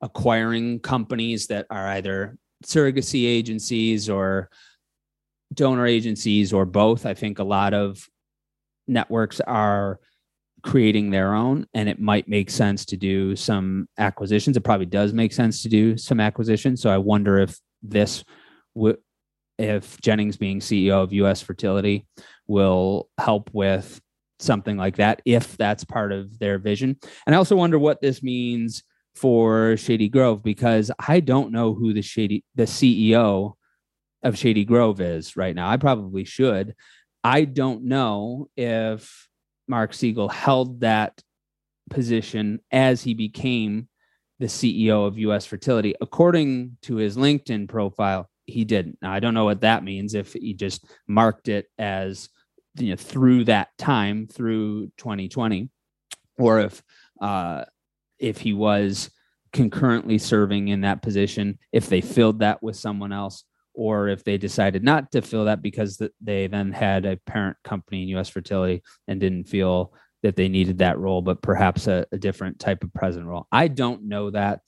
acquiring 0.00 0.78
companies 0.78 1.48
that 1.48 1.66
are 1.68 1.88
either 1.88 2.38
surrogacy 2.64 3.26
agencies 3.26 4.08
or 4.08 4.50
donor 5.52 5.84
agencies 5.84 6.52
or 6.52 6.64
both. 6.64 7.04
I 7.04 7.14
think 7.14 7.40
a 7.40 7.44
lot 7.44 7.74
of 7.74 8.06
networks 8.86 9.40
are 9.40 9.98
creating 10.62 11.10
their 11.10 11.34
own 11.34 11.66
and 11.74 11.88
it 11.88 11.98
might 11.98 12.28
make 12.28 12.50
sense 12.50 12.84
to 12.84 12.96
do 12.96 13.34
some 13.34 13.88
acquisitions 13.98 14.56
it 14.56 14.62
probably 14.62 14.86
does 14.86 15.12
make 15.12 15.32
sense 15.32 15.62
to 15.62 15.68
do 15.68 15.96
some 15.96 16.18
acquisitions 16.18 16.82
so 16.82 16.90
i 16.90 16.98
wonder 16.98 17.38
if 17.38 17.56
this 17.80 18.24
would 18.74 18.96
if 19.58 20.00
jennings 20.00 20.36
being 20.36 20.60
ceo 20.60 21.02
of 21.02 21.12
us 21.12 21.42
fertility 21.42 22.06
will 22.46 23.08
help 23.18 23.50
with 23.52 24.00
something 24.38 24.76
like 24.76 24.96
that 24.96 25.20
if 25.24 25.56
that's 25.56 25.82
part 25.84 26.12
of 26.12 26.38
their 26.38 26.58
vision. 26.58 26.96
And 27.26 27.34
i 27.34 27.38
also 27.38 27.56
wonder 27.56 27.78
what 27.78 28.00
this 28.00 28.22
means 28.22 28.82
for 29.14 29.76
shady 29.76 30.08
grove 30.08 30.42
because 30.42 30.92
i 31.08 31.18
don't 31.20 31.50
know 31.50 31.74
who 31.74 31.92
the 31.92 32.02
shady 32.02 32.44
the 32.54 32.64
ceo 32.64 33.54
of 34.22 34.38
shady 34.38 34.64
grove 34.64 35.00
is 35.00 35.36
right 35.36 35.54
now. 35.54 35.68
I 35.68 35.76
probably 35.76 36.24
should. 36.24 36.74
I 37.22 37.44
don't 37.44 37.84
know 37.84 38.48
if 38.56 39.28
Mark 39.66 39.92
Segal 39.92 40.32
held 40.32 40.80
that 40.80 41.22
position 41.90 42.60
as 42.70 43.02
he 43.02 43.14
became 43.14 43.88
the 44.38 44.46
CEO 44.46 45.06
of 45.06 45.18
US 45.18 45.46
Fertility. 45.46 45.94
According 46.00 46.76
to 46.82 46.96
his 46.96 47.16
LinkedIn 47.16 47.68
profile, 47.68 48.28
he 48.48 48.64
didn't. 48.64 48.98
Now, 49.02 49.12
I 49.12 49.20
don't 49.20 49.34
know 49.34 49.44
what 49.44 49.60
that 49.60 49.84
means 49.84 50.14
if 50.14 50.32
he 50.32 50.54
just 50.54 50.86
marked 51.06 51.48
it 51.48 51.66
as 51.78 52.28
you 52.76 52.90
know 52.90 52.96
through 52.96 53.44
that 53.44 53.68
time 53.78 54.26
through 54.26 54.86
2020 54.98 55.68
or 56.38 56.60
if 56.60 56.82
uh 57.20 57.64
if 58.20 58.38
he 58.38 58.52
was 58.52 59.10
concurrently 59.52 60.18
serving 60.18 60.68
in 60.68 60.82
that 60.82 61.02
position 61.02 61.58
if 61.72 61.88
they 61.88 62.00
filled 62.00 62.38
that 62.38 62.62
with 62.62 62.76
someone 62.76 63.12
else 63.12 63.44
or 63.74 64.08
if 64.08 64.22
they 64.22 64.36
decided 64.36 64.84
not 64.84 65.10
to 65.10 65.22
fill 65.22 65.46
that 65.46 65.62
because 65.62 66.00
they 66.20 66.46
then 66.46 66.72
had 66.72 67.06
a 67.06 67.16
parent 67.16 67.56
company 67.64 68.02
in 68.02 68.16
US 68.18 68.28
Fertility 68.28 68.82
and 69.06 69.20
didn't 69.20 69.44
feel 69.44 69.92
that 70.22 70.36
they 70.36 70.48
needed 70.48 70.78
that 70.78 70.98
role, 70.98 71.22
but 71.22 71.42
perhaps 71.42 71.86
a, 71.86 72.04
a 72.10 72.18
different 72.18 72.58
type 72.58 72.82
of 72.82 72.92
president 72.92 73.28
role. 73.28 73.46
I 73.52 73.68
don't 73.68 74.08
know 74.08 74.30
that. 74.30 74.60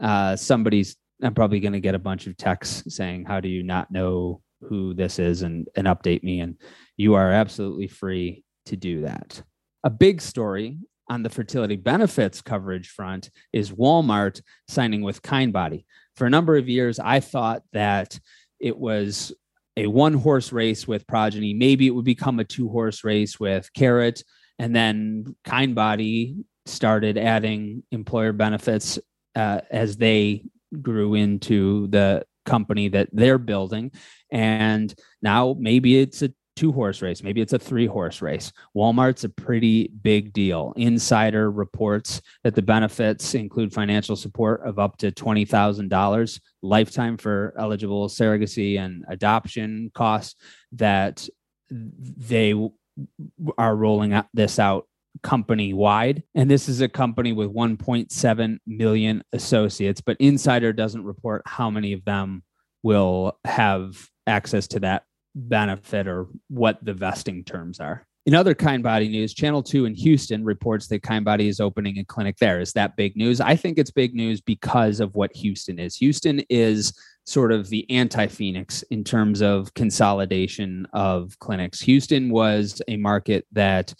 Uh, 0.00 0.36
somebody's, 0.36 0.96
I'm 1.22 1.34
probably 1.34 1.60
going 1.60 1.72
to 1.72 1.80
get 1.80 1.94
a 1.94 2.00
bunch 2.00 2.26
of 2.26 2.36
texts 2.36 2.96
saying, 2.96 3.24
How 3.24 3.40
do 3.40 3.48
you 3.48 3.62
not 3.62 3.90
know 3.90 4.40
who 4.62 4.94
this 4.94 5.18
is 5.18 5.42
and, 5.42 5.68
and 5.76 5.86
update 5.86 6.22
me? 6.22 6.40
And 6.40 6.56
you 6.96 7.14
are 7.14 7.32
absolutely 7.32 7.88
free 7.88 8.44
to 8.66 8.76
do 8.76 9.02
that. 9.02 9.42
A 9.84 9.90
big 9.90 10.20
story 10.20 10.78
on 11.08 11.22
the 11.22 11.30
fertility 11.30 11.76
benefits 11.76 12.42
coverage 12.42 12.88
front 12.88 13.30
is 13.52 13.70
Walmart 13.70 14.42
signing 14.68 15.02
with 15.02 15.22
Kindbody. 15.22 15.84
For 16.16 16.26
a 16.26 16.30
number 16.30 16.56
of 16.56 16.68
years, 16.68 16.98
I 16.98 17.20
thought 17.20 17.62
that 17.72 18.18
it 18.58 18.76
was 18.76 19.32
a 19.76 19.86
one 19.86 20.14
horse 20.14 20.52
race 20.52 20.88
with 20.88 21.06
Progyny. 21.06 21.54
Maybe 21.54 21.86
it 21.86 21.94
would 21.94 22.04
become 22.04 22.40
a 22.40 22.44
two 22.44 22.68
horse 22.68 23.04
race 23.04 23.38
with 23.38 23.72
Carrot. 23.74 24.24
And 24.58 24.74
then 24.74 25.36
Kindbody 25.46 26.42
started 26.64 27.18
adding 27.18 27.82
employer 27.92 28.32
benefits 28.32 28.98
uh, 29.34 29.60
as 29.70 29.96
they 29.98 30.44
grew 30.82 31.14
into 31.14 31.86
the 31.88 32.24
company 32.44 32.88
that 32.88 33.08
they're 33.12 33.38
building. 33.38 33.92
And 34.30 34.94
now 35.22 35.56
maybe 35.58 35.98
it's 35.98 36.22
a 36.22 36.32
two 36.56 36.72
horse 36.72 37.02
race. 37.02 37.22
Maybe 37.22 37.42
it's 37.42 37.52
a 37.52 37.58
three 37.58 37.86
horse 37.86 38.22
race. 38.22 38.50
Walmart's 38.74 39.24
a 39.24 39.28
pretty 39.28 39.88
big 39.88 40.32
deal. 40.32 40.72
Insider 40.76 41.50
reports 41.50 42.22
that 42.42 42.54
the 42.54 42.62
benefits 42.62 43.34
include 43.34 43.74
financial 43.74 44.16
support 44.16 44.62
of 44.64 44.78
up 44.78 44.96
to 44.98 45.12
$20,000 45.12 46.40
lifetime 46.62 47.18
for 47.18 47.54
eligible 47.58 48.08
surrogacy 48.08 48.78
and 48.78 49.04
adoption 49.08 49.90
costs 49.94 50.34
that 50.72 51.28
they 51.70 52.54
are 53.58 53.76
rolling 53.76 54.22
this 54.32 54.58
out 54.58 54.86
company 55.26 55.72
wide 55.72 56.22
and 56.36 56.48
this 56.48 56.68
is 56.68 56.80
a 56.80 56.88
company 56.88 57.32
with 57.32 57.52
1.7 57.52 58.58
million 58.66 59.24
associates 59.32 60.00
but 60.00 60.16
insider 60.20 60.72
doesn't 60.72 61.04
report 61.04 61.42
how 61.46 61.68
many 61.68 61.92
of 61.92 62.04
them 62.04 62.44
will 62.82 63.36
have 63.44 64.08
access 64.28 64.68
to 64.68 64.80
that 64.80 65.02
benefit 65.34 66.06
or 66.06 66.28
what 66.48 66.82
the 66.84 66.94
vesting 66.94 67.44
terms 67.44 67.80
are. 67.80 68.06
In 68.24 68.34
other 68.34 68.54
Kindbody 68.54 69.08
news, 69.08 69.34
Channel 69.34 69.62
2 69.62 69.84
in 69.84 69.94
Houston 69.94 70.44
reports 70.44 70.88
that 70.88 71.02
Kindbody 71.02 71.48
is 71.48 71.60
opening 71.60 71.98
a 71.98 72.04
clinic 72.04 72.36
there. 72.38 72.60
Is 72.60 72.72
that 72.72 72.96
big 72.96 73.16
news? 73.16 73.40
I 73.40 73.54
think 73.54 73.78
it's 73.78 73.90
big 73.90 74.14
news 74.14 74.40
because 74.40 74.98
of 74.98 75.14
what 75.14 75.34
Houston 75.36 75.78
is. 75.78 75.94
Houston 75.96 76.40
is 76.50 76.92
sort 77.24 77.52
of 77.52 77.68
the 77.68 77.88
anti 77.90 78.26
Phoenix 78.26 78.82
in 78.90 79.04
terms 79.04 79.42
of 79.42 79.72
consolidation 79.74 80.88
of 80.92 81.38
clinics. 81.38 81.80
Houston 81.80 82.30
was 82.30 82.82
a 82.88 82.96
market 82.96 83.46
that 83.52 83.94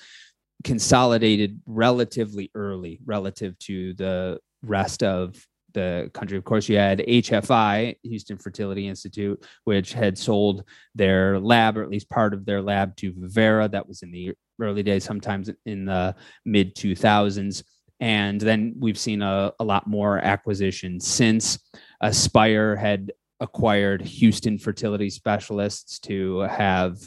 consolidated 0.66 1.60
relatively 1.64 2.50
early 2.56 2.98
relative 3.06 3.56
to 3.60 3.94
the 3.94 4.36
rest 4.64 5.04
of 5.04 5.46
the 5.74 6.10
country. 6.12 6.36
Of 6.36 6.42
course, 6.42 6.68
you 6.68 6.76
had 6.76 6.98
HFI, 6.98 7.94
Houston 8.02 8.36
Fertility 8.36 8.88
Institute, 8.88 9.46
which 9.62 9.92
had 9.92 10.18
sold 10.18 10.64
their 10.92 11.38
lab, 11.38 11.78
or 11.78 11.84
at 11.84 11.88
least 11.88 12.10
part 12.10 12.34
of 12.34 12.44
their 12.44 12.60
lab, 12.60 12.96
to 12.96 13.12
Vivere. 13.16 13.68
That 13.68 13.86
was 13.86 14.02
in 14.02 14.10
the 14.10 14.34
early 14.60 14.82
days, 14.82 15.04
sometimes 15.04 15.48
in 15.66 15.84
the 15.84 16.16
mid 16.44 16.74
2000s. 16.74 17.62
And 18.00 18.40
then 18.40 18.74
we've 18.76 18.98
seen 18.98 19.22
a, 19.22 19.52
a 19.60 19.64
lot 19.64 19.86
more 19.86 20.18
acquisition 20.18 20.98
since 20.98 21.60
Aspire 22.00 22.74
had 22.74 23.12
acquired 23.38 24.02
Houston 24.02 24.58
Fertility 24.58 25.10
Specialists 25.10 26.00
to 26.00 26.40
have 26.40 26.98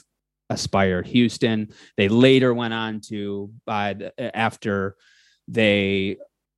Aspire 0.49 1.01
Houston. 1.03 1.69
They 1.97 2.09
later 2.09 2.53
went 2.53 2.73
on 2.73 3.01
to 3.07 3.51
buy 3.65 3.93
the, 3.93 4.07
uh, 4.17 4.31
after 4.33 4.95
they 5.47 6.17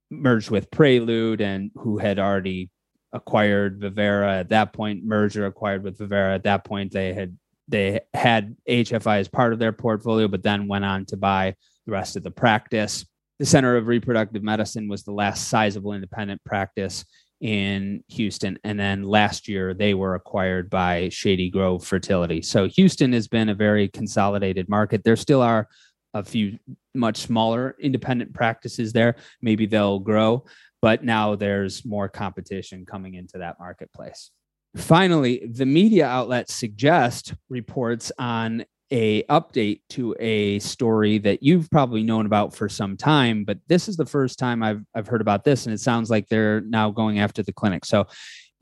merged 0.10 0.50
with 0.50 0.71
Prelude 0.71 1.41
and 1.41 1.71
who 1.75 1.98
had 1.98 2.19
already 2.19 2.69
acquired 3.13 3.79
Vivere 3.79 4.24
at 4.24 4.50
that 4.50 4.74
point, 4.74 5.03
merger 5.03 5.45
acquired 5.45 5.83
with 5.83 5.98
Vivere 5.98 6.31
at 6.31 6.43
that 6.43 6.63
point. 6.63 6.91
They 6.91 7.13
had 7.13 7.38
they 7.67 8.01
had 8.13 8.57
HFI 8.67 9.19
as 9.19 9.29
part 9.29 9.53
of 9.53 9.60
their 9.60 9.71
portfolio, 9.71 10.27
but 10.27 10.43
then 10.43 10.67
went 10.67 10.83
on 10.83 11.05
to 11.05 11.17
buy 11.17 11.55
the 11.86 11.91
rest 11.93 12.17
of 12.17 12.24
the 12.24 12.31
practice. 12.31 13.05
The 13.39 13.45
Center 13.45 13.77
of 13.77 13.88
Reproductive 13.88 14.43
Medicine 14.43 14.89
was 14.89 15.03
the 15.03 15.13
last 15.13 15.48
sizable 15.48 15.93
independent 15.93 16.43
practice 16.43 17.05
in 17.41 18.03
Houston. 18.07 18.57
And 18.63 18.79
then 18.79 19.03
last 19.03 19.48
year, 19.48 19.74
they 19.74 19.93
were 19.93 20.15
acquired 20.15 20.69
by 20.69 21.10
Shady 21.10 21.50
Grove 21.50 21.83
Fertility. 21.83 22.41
So 22.41 22.67
Houston 22.67 23.12
has 23.13 23.27
been 23.27 23.50
a 23.50 23.55
very 23.55 23.88
consolidated 23.89 24.69
market. 24.69 25.03
There 25.03 25.15
still 25.15 25.41
are 25.41 25.67
a 26.13 26.24
few 26.24 26.60
much 26.93 27.17
smaller 27.17 27.75
independent 27.79 28.33
practices 28.33 28.93
there. 28.93 29.15
Maybe 29.41 29.65
they'll 29.65 30.00
grow, 30.00 30.45
but 30.81 31.03
now 31.03 31.36
there's 31.36 31.83
more 31.83 32.10
competition 32.10 32.86
coming 32.86 33.15
into 33.15 33.39
that 33.39 33.57
marketplace. 33.60 34.29
Finally, 34.75 35.45
the 35.51 35.65
media 35.65 36.05
outlets 36.05 36.53
suggest 36.53 37.33
reports 37.50 38.12
on 38.17 38.65
a 38.91 39.24
update 39.24 39.81
to 39.89 40.15
a 40.19 40.60
story 40.60 41.17
that 41.19 41.41
you've 41.41 41.69
probably 41.71 42.03
known 42.03 42.25
about 42.25 42.53
for 42.53 42.69
some 42.69 42.98
time, 42.98 43.45
but 43.45 43.60
this 43.67 43.88
is 43.88 43.98
the 43.98 44.05
first 44.05 44.38
time 44.38 44.62
I've 44.62 44.83
I've 44.93 45.07
heard 45.07 45.21
about 45.21 45.43
this, 45.43 45.65
and 45.65 45.74
it 45.74 45.79
sounds 45.79 46.10
like 46.10 46.27
they're 46.27 46.62
now 46.62 46.91
going 46.91 47.19
after 47.19 47.41
the 47.41 47.53
clinic. 47.53 47.86
So 47.86 48.07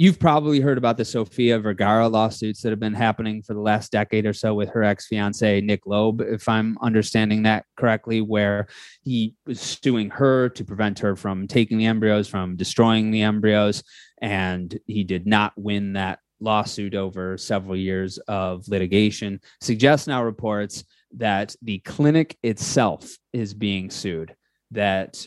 You've 0.01 0.17
probably 0.17 0.62
heard 0.62 0.77
about 0.77 0.95
the 0.95 1.03
Sofia 1.03 1.59
Vergara 1.59 2.07
lawsuits 2.07 2.62
that 2.62 2.69
have 2.69 2.79
been 2.79 2.93
happening 2.93 3.43
for 3.43 3.53
the 3.53 3.59
last 3.59 3.91
decade 3.91 4.25
or 4.25 4.31
so 4.31 4.53
with 4.53 4.69
her 4.69 4.81
ex 4.81 5.07
fiance, 5.07 5.59
Nick 5.59 5.86
Loeb, 5.86 6.21
if 6.21 6.48
I'm 6.48 6.77
understanding 6.81 7.43
that 7.43 7.65
correctly, 7.75 8.21
where 8.21 8.67
he 9.01 9.36
was 9.45 9.59
suing 9.59 10.09
her 10.12 10.48
to 10.48 10.63
prevent 10.63 11.00
her 11.00 11.17
from 11.17 11.50
taking 11.50 11.77
the 11.77 11.88
embryos, 11.88 12.29
from 12.29 12.55
destroying 12.55 13.12
the 13.12 13.24
embryos. 13.24 13.83
And 14.21 14.79
he 14.88 15.03
did 15.03 15.27
not 15.27 15.51
win 15.57 15.91
that 15.93 16.19
lawsuit 16.39 16.96
over 16.96 17.38
several 17.38 17.75
years 17.75 18.17
of 18.27 18.67
litigation. 18.67 19.39
suggests 19.62 20.08
now 20.08 20.24
reports 20.24 20.84
that 21.17 21.55
the 21.62 21.79
clinic 21.79 22.38
itself 22.43 23.17
is 23.34 23.53
being 23.53 23.89
sued, 23.89 24.36
that 24.72 25.25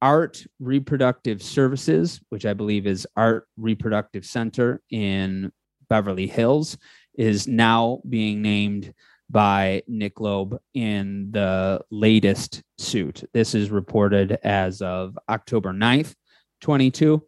Art 0.00 0.44
Reproductive 0.60 1.42
Services, 1.42 2.20
which 2.28 2.44
I 2.44 2.52
believe 2.52 2.86
is 2.86 3.06
Art 3.16 3.48
Reproductive 3.56 4.24
Center 4.24 4.82
in 4.90 5.50
Beverly 5.88 6.26
Hills, 6.26 6.76
is 7.14 7.48
now 7.48 8.00
being 8.08 8.42
named 8.42 8.92
by 9.30 9.82
Nick 9.88 10.20
Loeb 10.20 10.60
in 10.74 11.30
the 11.30 11.80
latest 11.90 12.62
suit. 12.78 13.24
This 13.32 13.54
is 13.54 13.70
reported 13.70 14.32
as 14.44 14.82
of 14.82 15.18
October 15.28 15.72
9th, 15.72 16.14
22. 16.60 17.22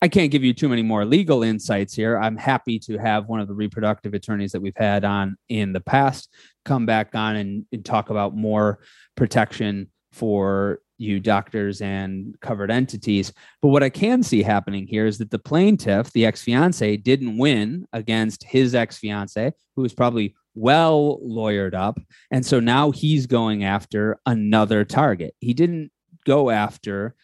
I 0.00 0.06
can't 0.06 0.30
give 0.30 0.44
you 0.44 0.54
too 0.54 0.68
many 0.68 0.82
more 0.82 1.04
legal 1.04 1.42
insights 1.42 1.94
here. 1.94 2.18
I'm 2.18 2.36
happy 2.36 2.78
to 2.80 2.98
have 2.98 3.26
one 3.26 3.40
of 3.40 3.48
the 3.48 3.54
reproductive 3.54 4.14
attorneys 4.14 4.52
that 4.52 4.60
we've 4.60 4.76
had 4.76 5.04
on 5.04 5.36
in 5.48 5.72
the 5.72 5.80
past 5.80 6.32
come 6.64 6.86
back 6.86 7.14
on 7.14 7.36
and, 7.36 7.66
and 7.72 7.84
talk 7.84 8.10
about 8.10 8.36
more 8.36 8.78
protection 9.16 9.88
for 10.12 10.80
you 10.98 11.18
doctors 11.18 11.80
and 11.80 12.38
covered 12.40 12.70
entities. 12.70 13.32
But 13.60 13.68
what 13.68 13.82
I 13.82 13.90
can 13.90 14.22
see 14.22 14.42
happening 14.42 14.86
here 14.86 15.06
is 15.06 15.18
that 15.18 15.30
the 15.30 15.38
plaintiff, 15.38 16.12
the 16.12 16.26
ex 16.26 16.42
fiance, 16.42 16.96
didn't 16.98 17.38
win 17.38 17.86
against 17.92 18.44
his 18.44 18.74
ex 18.74 18.98
fiance, 18.98 19.52
who 19.74 19.82
was 19.82 19.94
probably 19.94 20.34
well 20.54 21.20
lawyered 21.24 21.74
up. 21.74 21.98
And 22.30 22.44
so 22.44 22.60
now 22.60 22.90
he's 22.90 23.26
going 23.26 23.64
after 23.64 24.18
another 24.26 24.84
target. 24.84 25.34
He 25.40 25.54
didn't 25.54 25.90
go 26.24 26.50
after 26.50 27.14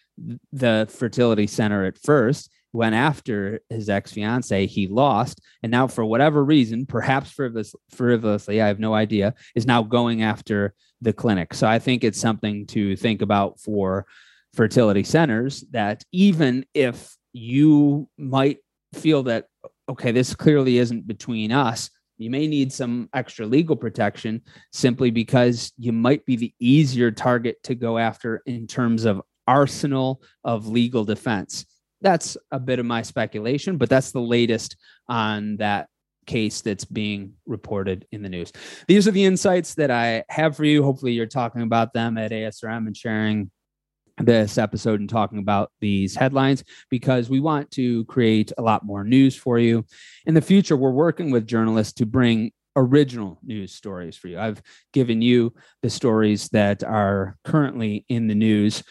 the 0.52 0.88
fertility 0.90 1.48
center 1.48 1.84
at 1.84 1.98
first 1.98 2.50
went 2.74 2.94
after 2.94 3.60
his 3.70 3.88
ex 3.88 4.12
fiance. 4.12 4.66
He 4.66 4.88
lost, 4.88 5.40
and 5.62 5.70
now 5.70 5.86
for 5.86 6.04
whatever 6.04 6.44
reason, 6.44 6.84
perhaps 6.84 7.30
frivolous, 7.30 7.74
frivolously, 7.90 8.60
I 8.60 8.66
have 8.66 8.80
no 8.80 8.92
idea, 8.92 9.34
is 9.54 9.64
now 9.64 9.82
going 9.82 10.22
after 10.22 10.74
the 11.00 11.12
clinic. 11.12 11.54
So 11.54 11.66
I 11.66 11.78
think 11.78 12.02
it's 12.02 12.20
something 12.20 12.66
to 12.68 12.96
think 12.96 13.22
about 13.22 13.60
for 13.60 14.06
fertility 14.54 15.04
centers 15.04 15.64
that 15.70 16.02
even 16.12 16.66
if 16.74 17.16
you 17.32 18.08
might 18.18 18.58
feel 18.92 19.22
that 19.24 19.46
okay, 19.88 20.12
this 20.12 20.34
clearly 20.34 20.78
isn't 20.78 21.06
between 21.06 21.52
us. 21.52 21.90
You 22.16 22.30
may 22.30 22.46
need 22.46 22.72
some 22.72 23.08
extra 23.12 23.44
legal 23.44 23.76
protection 23.76 24.40
simply 24.72 25.10
because 25.10 25.72
you 25.76 25.92
might 25.92 26.24
be 26.24 26.36
the 26.36 26.54
easier 26.58 27.10
target 27.10 27.62
to 27.64 27.74
go 27.74 27.98
after 27.98 28.40
in 28.46 28.66
terms 28.66 29.04
of 29.04 29.20
arsenal 29.46 30.22
of 30.42 30.68
legal 30.68 31.04
defense 31.04 31.66
that's 32.04 32.36
a 32.52 32.60
bit 32.60 32.78
of 32.78 32.86
my 32.86 33.02
speculation, 33.02 33.78
but 33.78 33.88
that's 33.88 34.12
the 34.12 34.20
latest 34.20 34.76
on 35.08 35.56
that 35.56 35.88
case 36.26 36.60
that's 36.60 36.84
being 36.84 37.32
reported 37.46 38.06
in 38.12 38.22
the 38.22 38.28
news. 38.28 38.52
These 38.86 39.08
are 39.08 39.10
the 39.10 39.24
insights 39.24 39.74
that 39.74 39.90
I 39.90 40.24
have 40.28 40.56
for 40.56 40.64
you. 40.64 40.82
Hopefully, 40.82 41.12
you're 41.12 41.26
talking 41.26 41.62
about 41.62 41.94
them 41.94 42.18
at 42.18 42.30
ASRM 42.30 42.86
and 42.86 42.96
sharing 42.96 43.50
this 44.18 44.58
episode 44.58 45.00
and 45.00 45.08
talking 45.08 45.38
about 45.38 45.72
these 45.80 46.14
headlines 46.14 46.62
because 46.88 47.28
we 47.28 47.40
want 47.40 47.70
to 47.72 48.04
create 48.04 48.52
a 48.58 48.62
lot 48.62 48.84
more 48.84 49.02
news 49.02 49.34
for 49.34 49.58
you. 49.58 49.84
In 50.26 50.34
the 50.34 50.40
future, 50.40 50.76
we're 50.76 50.90
working 50.90 51.30
with 51.30 51.48
journalists 51.48 51.94
to 51.94 52.06
bring 52.06 52.52
original 52.76 53.38
news 53.42 53.72
stories 53.72 54.16
for 54.16 54.28
you. 54.28 54.38
I've 54.38 54.62
given 54.92 55.22
you 55.22 55.54
the 55.82 55.90
stories 55.90 56.48
that 56.50 56.84
are 56.84 57.36
currently 57.44 58.04
in 58.08 58.26
the 58.26 58.34
news 58.34 58.82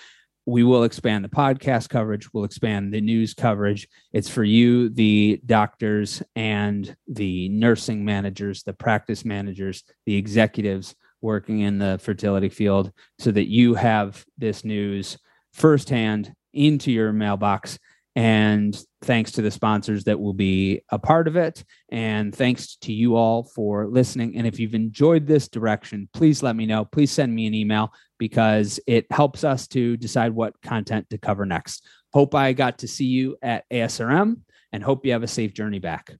we 0.45 0.63
will 0.63 0.83
expand 0.83 1.23
the 1.23 1.29
podcast 1.29 1.89
coverage 1.89 2.33
we'll 2.33 2.43
expand 2.43 2.93
the 2.93 3.01
news 3.01 3.33
coverage 3.33 3.87
it's 4.11 4.29
for 4.29 4.43
you 4.43 4.89
the 4.89 5.39
doctors 5.45 6.21
and 6.35 6.95
the 7.07 7.49
nursing 7.49 8.03
managers 8.03 8.63
the 8.63 8.73
practice 8.73 9.23
managers 9.23 9.83
the 10.05 10.15
executives 10.15 10.95
working 11.21 11.61
in 11.61 11.79
the 11.79 11.97
fertility 12.03 12.49
field 12.49 12.91
so 13.17 13.31
that 13.31 13.49
you 13.49 13.73
have 13.73 14.25
this 14.37 14.65
news 14.65 15.17
firsthand 15.53 16.33
into 16.53 16.91
your 16.91 17.13
mailbox 17.13 17.79
and 18.15 18.79
thanks 19.01 19.31
to 19.31 19.41
the 19.41 19.49
sponsors 19.49 20.03
that 20.03 20.19
will 20.19 20.33
be 20.33 20.81
a 20.89 20.99
part 20.99 21.27
of 21.27 21.35
it. 21.35 21.63
And 21.89 22.33
thanks 22.33 22.75
to 22.77 22.93
you 22.93 23.15
all 23.15 23.43
for 23.43 23.87
listening. 23.87 24.37
And 24.37 24.45
if 24.45 24.59
you've 24.59 24.75
enjoyed 24.75 25.25
this 25.25 25.47
direction, 25.47 26.07
please 26.13 26.43
let 26.43 26.55
me 26.55 26.65
know. 26.65 26.85
Please 26.85 27.11
send 27.11 27.33
me 27.33 27.47
an 27.47 27.55
email 27.55 27.91
because 28.23 28.79
it 28.87 29.05
helps 29.11 29.43
us 29.43 29.67
to 29.67 29.97
decide 29.97 30.31
what 30.31 30.53
content 30.61 31.09
to 31.09 31.17
cover 31.17 31.45
next. 31.45 31.85
Hope 32.13 32.33
I 32.33 32.53
got 32.53 32.77
to 32.77 32.87
see 32.87 33.03
you 33.03 33.35
at 33.41 33.65
ASRM 33.69 34.37
and 34.71 34.81
hope 34.81 35.05
you 35.05 35.11
have 35.11 35.23
a 35.23 35.27
safe 35.27 35.53
journey 35.53 35.79
back. 35.79 36.15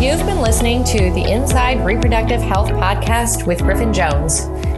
You've 0.00 0.24
been 0.24 0.40
listening 0.40 0.84
to 0.84 1.10
the 1.10 1.30
Inside 1.30 1.84
Reproductive 1.84 2.40
Health 2.40 2.70
Podcast 2.70 3.46
with 3.46 3.58
Griffin 3.58 3.92
Jones. 3.92 4.46